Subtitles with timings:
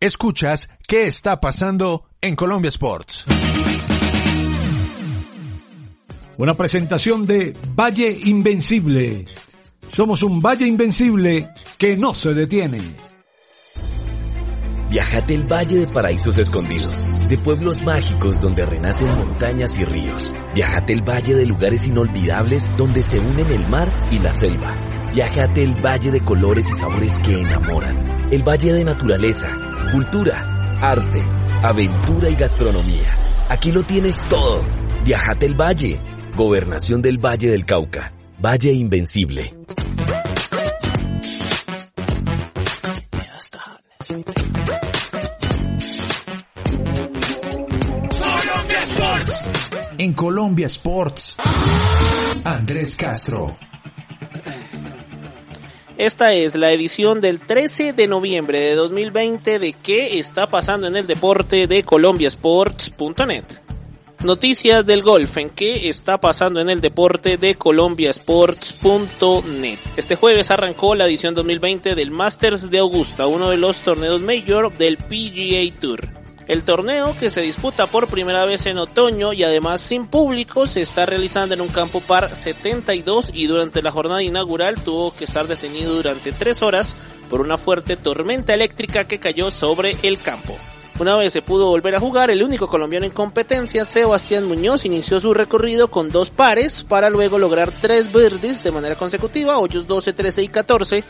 [0.00, 3.26] Escuchas qué está pasando en Colombia Sports.
[6.38, 9.26] Una presentación de Valle Invencible.
[9.88, 12.80] Somos un Valle Invencible que no se detiene.
[14.90, 20.34] Viajate el Valle de Paraísos Escondidos, de pueblos mágicos donde renacen montañas y ríos.
[20.54, 24.74] Viajate el Valle de lugares inolvidables donde se unen el mar y la selva.
[25.12, 28.32] Viajate el Valle de colores y sabores que enamoran.
[28.32, 31.22] El Valle de naturaleza, cultura, arte,
[31.62, 33.08] aventura y gastronomía.
[33.48, 34.62] Aquí lo tienes todo.
[35.04, 35.98] Viajate el Valle.
[36.36, 38.12] Gobernación del Valle del Cauca.
[38.38, 39.54] Valle Invencible.
[49.98, 51.36] En Colombia Sports,
[52.44, 53.58] Andrés Castro.
[56.00, 60.96] Esta es la edición del 13 de noviembre de 2020 de qué está pasando en
[60.96, 63.44] el deporte de colombiasports.net.
[64.24, 69.78] Noticias del golf en qué está pasando en el deporte de colombiasports.net.
[69.98, 74.74] Este jueves arrancó la edición 2020 del Masters de Augusta, uno de los torneos mayor
[74.74, 76.19] del PGA Tour.
[76.50, 80.80] El torneo, que se disputa por primera vez en otoño y además sin público, se
[80.80, 85.46] está realizando en un campo par 72 y durante la jornada inaugural tuvo que estar
[85.46, 86.96] detenido durante 3 horas
[87.28, 90.56] por una fuerte tormenta eléctrica que cayó sobre el campo.
[90.98, 95.20] Una vez se pudo volver a jugar, el único colombiano en competencia, Sebastián Muñoz, inició
[95.20, 100.14] su recorrido con dos pares para luego lograr tres birdies de manera consecutiva, hoyos 12,
[100.14, 101.04] 13 y 14,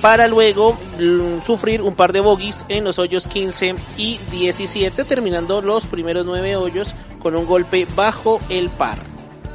[0.00, 5.60] para luego mm, sufrir un par de bogies en los hoyos 15 y 17, terminando
[5.60, 8.98] los primeros 9 hoyos con un golpe bajo el par.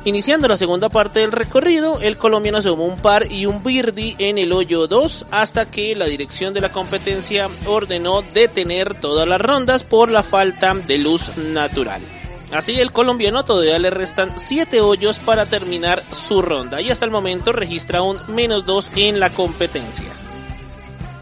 [0.05, 4.37] Iniciando la segunda parte del recorrido, el colombiano sumó un par y un birdie en
[4.37, 9.83] el hoyo 2 hasta que la dirección de la competencia ordenó detener todas las rondas
[9.83, 12.03] por la falta de luz natural.
[12.51, 17.11] Así el colombiano todavía le restan 7 hoyos para terminar su ronda y hasta el
[17.11, 20.24] momento registra un menos 2 en la competencia.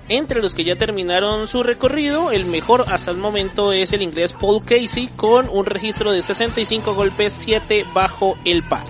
[0.09, 4.33] Entre los que ya terminaron su recorrido, el mejor hasta el momento es el inglés
[4.33, 8.85] Paul Casey con un registro de 65 golpes, 7 bajo el par.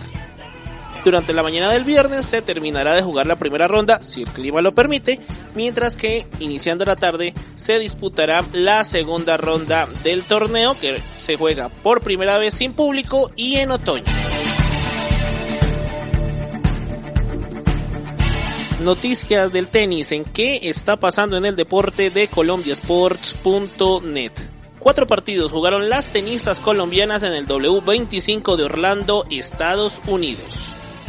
[1.03, 4.61] Durante la mañana del viernes se terminará de jugar la primera ronda, si el clima
[4.61, 5.19] lo permite,
[5.53, 11.67] mientras que iniciando la tarde se disputará la segunda ronda del torneo que se juega
[11.69, 14.22] por primera vez sin público y en otoño.
[18.83, 24.31] Noticias del tenis en qué está pasando en el deporte de colombiasports.net.
[24.77, 30.59] Cuatro partidos jugaron las tenistas colombianas en el W25 de Orlando, Estados Unidos.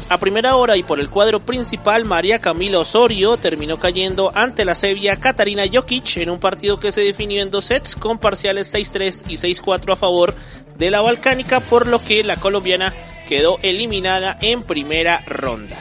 [0.09, 4.77] A primera hora y por el cuadro principal, María Camila Osorio terminó cayendo ante la
[4.77, 9.25] sevia Katarina Jokic en un partido que se definió en dos sets con parciales 6-3
[9.29, 10.33] y 6-4 a favor
[10.79, 12.95] de la balcánica, por lo que la colombiana
[13.29, 15.77] quedó eliminada en primera ronda.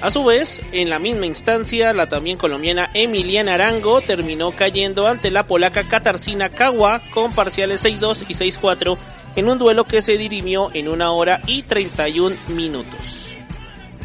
[0.00, 5.30] A su vez, en la misma instancia, la también colombiana Emiliana Arango terminó cayendo ante
[5.30, 8.98] la polaca Katarzyna Kawa con parciales 6-2 y 6-4
[9.36, 13.36] en un duelo que se dirimió en una hora y 31 minutos.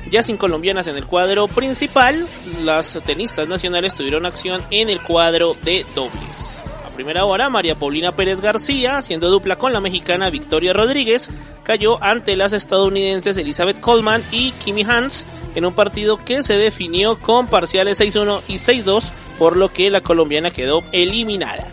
[0.09, 2.27] Ya sin colombianas en el cuadro principal,
[2.61, 6.57] las tenistas nacionales tuvieron acción en el cuadro de dobles.
[6.85, 11.29] A primera hora, María Paulina Pérez García, haciendo dupla con la mexicana Victoria Rodríguez,
[11.63, 15.25] cayó ante las estadounidenses Elizabeth Coleman y Kimi Hans
[15.55, 20.01] en un partido que se definió con parciales 6-1 y 6-2, por lo que la
[20.01, 21.67] colombiana quedó eliminada.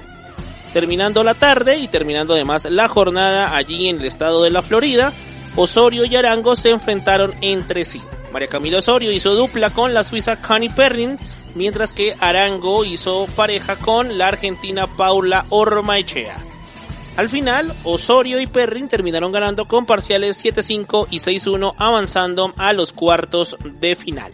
[0.72, 5.12] Terminando la tarde y terminando además la jornada allí en el estado de la Florida,
[5.56, 8.00] Osorio y Arango se enfrentaron entre sí.
[8.32, 11.18] María Camila Osorio hizo dupla con la suiza Connie Perrin,
[11.54, 16.47] mientras que Arango hizo pareja con la argentina Paula Ormaechea.
[17.18, 22.92] Al final, Osorio y Perrin terminaron ganando con parciales 7-5 y 6-1 avanzando a los
[22.92, 24.32] cuartos de final.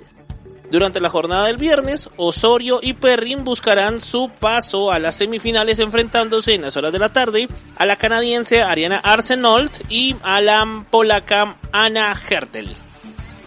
[0.70, 6.52] Durante la jornada del viernes, Osorio y Perrin buscarán su paso a las semifinales enfrentándose
[6.52, 11.56] en las horas de la tarde a la canadiense Ariana Arsenault y a la polaca
[11.72, 12.76] Anna Hertel.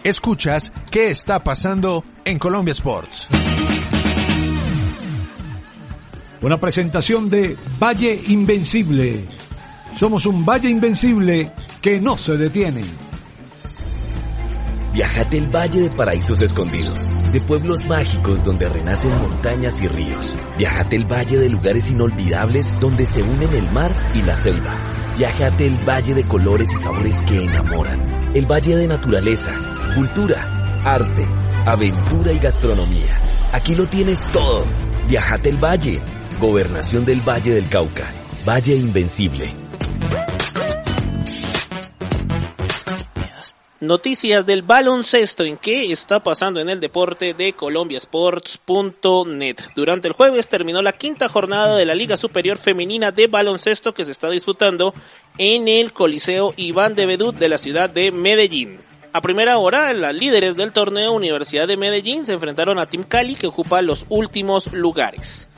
[0.02, 3.28] Escuchas qué está pasando en Colombia Sports.
[6.40, 9.24] Una presentación de Valle Invencible.
[9.92, 11.52] Somos un Valle Invencible
[11.82, 12.84] que no se detiene.
[14.92, 20.36] Viajate el Valle de Paraísos Escondidos, de pueblos mágicos donde renacen montañas y ríos.
[20.56, 24.74] Viajate el Valle de lugares inolvidables donde se unen el mar y la selva.
[25.16, 28.32] Viajate el Valle de colores y sabores que enamoran.
[28.36, 29.54] El Valle de naturaleza,
[29.96, 31.26] cultura, arte,
[31.66, 33.20] aventura y gastronomía.
[33.52, 34.64] Aquí lo tienes todo.
[35.08, 36.00] Viajate el Valle.
[36.40, 38.14] Gobernación del Valle del Cauca.
[38.46, 39.52] Valle Invencible.
[43.80, 49.56] Noticias del baloncesto en qué está pasando en el deporte de colombiasports.net.
[49.74, 54.04] Durante el jueves terminó la quinta jornada de la Liga Superior Femenina de Baloncesto que
[54.04, 54.94] se está disputando
[55.38, 58.78] en el Coliseo Iván de Bedut de la ciudad de Medellín.
[59.12, 63.34] A primera hora, las líderes del torneo Universidad de Medellín se enfrentaron a Team Cali
[63.34, 65.48] que ocupa los últimos lugares.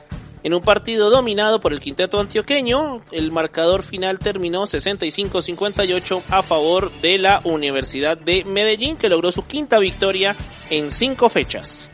[0.43, 6.91] En un partido dominado por el quinteto antioqueño, el marcador final terminó 65-58 a favor
[7.01, 10.35] de la Universidad de Medellín, que logró su quinta victoria
[10.71, 11.91] en cinco fechas.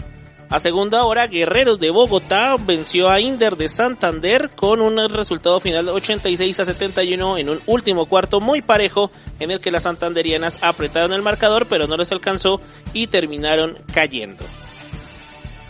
[0.49, 5.87] A segunda hora, Guerreros de Bogotá venció a Inder de Santander con un resultado final
[5.87, 9.11] de 86 a 71 en un último cuarto muy parejo
[9.41, 12.61] en el que las santanderianas apretaron el marcador pero no les alcanzó
[12.93, 14.45] y terminaron cayendo.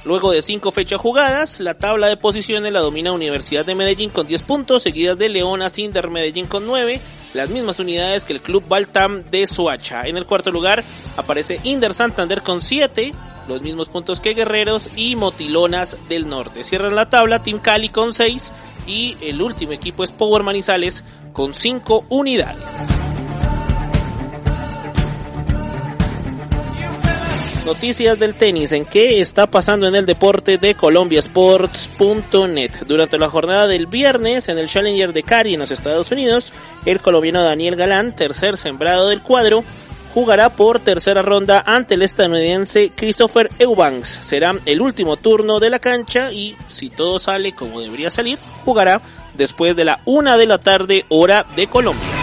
[0.07, 4.25] Luego de cinco fechas jugadas, la tabla de posiciones la domina Universidad de Medellín con
[4.25, 7.01] 10 puntos, seguidas de Leona Cinder Medellín con 9,
[7.33, 10.03] las mismas unidades que el club Baltam de Soacha.
[10.05, 10.81] En el cuarto lugar
[11.17, 13.11] aparece Inder Santander con 7,
[13.49, 16.63] los mismos puntos que Guerreros y Motilonas del Norte.
[16.63, 18.53] Cierran la tabla Team Cali con 6
[18.87, 21.03] y el último equipo es Power Manizales
[21.33, 22.96] con 5 unidades.
[27.67, 32.71] Noticias del tenis, en qué está pasando en el deporte de colombiasports.net.
[32.87, 36.53] Durante la jornada del viernes en el Challenger de Cari en los Estados Unidos,
[36.85, 39.65] el colombiano Daniel Galán, tercer sembrado del cuadro,
[40.13, 44.19] jugará por tercera ronda ante el estadounidense Christopher Eubanks.
[44.21, 49.01] Será el último turno de la cancha y si todo sale como debería salir, jugará
[49.33, 52.16] después de la una de la tarde hora de Colombia.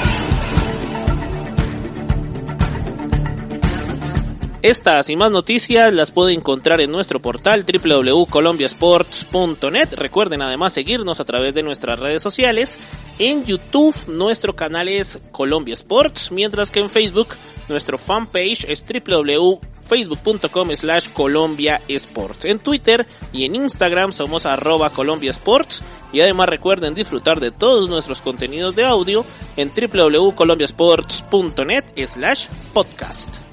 [4.65, 9.93] Estas y más noticias las puede encontrar en nuestro portal www.colombiasports.net.
[9.93, 12.81] Recuerden además seguirnos a través de nuestras redes sociales.
[13.19, 17.29] En YouTube nuestro canal es Colombia Sports, mientras que en Facebook
[17.69, 22.47] nuestro fanpage es www.facebook.com slash Colombia Sports.
[22.47, 25.83] En Twitter y en Instagram somos arroba Colombia Sports.
[26.11, 29.27] Y además recuerden disfrutar de todos nuestros contenidos de audio
[29.59, 33.44] en www.colombiasports.net slash podcast.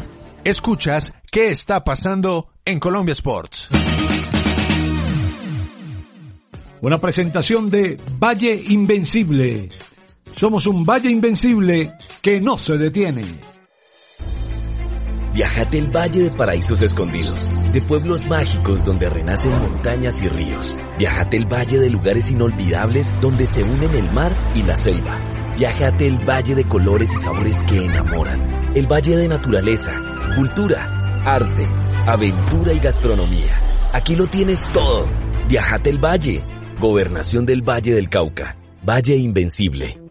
[0.44, 3.70] Escuchas qué está pasando en Colombia Sports.
[6.82, 9.70] Una presentación de Valle Invencible.
[10.32, 11.94] Somos un Valle Invencible
[12.24, 13.24] que no se detiene.
[15.36, 20.76] Viajate el Valle de Paraísos Escondidos, de pueblos mágicos donde renacen montañas y ríos.
[20.98, 25.20] Viajate el Valle de lugares inolvidables donde se unen el mar y la selva.
[25.56, 28.72] Viajate el Valle de colores y sabores que enamoran.
[28.76, 31.68] El Valle de naturaleza cultura, arte,
[32.08, 33.54] aventura y gastronomía.
[33.94, 35.06] Aquí lo tienes todo.
[35.48, 36.42] Viajate el Valle.
[36.80, 38.58] Gobernación del Valle del Cauca.
[38.84, 40.02] Valle Invencible.